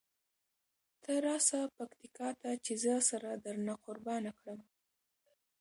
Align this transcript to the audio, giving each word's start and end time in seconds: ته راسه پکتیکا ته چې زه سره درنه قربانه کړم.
ته 1.01 1.11
راسه 1.25 1.59
پکتیکا 1.77 2.29
ته 2.41 2.49
چې 2.65 2.73
زه 2.83 2.93
سره 3.09 3.29
درنه 3.43 3.73
قربانه 3.85 4.31
کړم. 4.39 4.59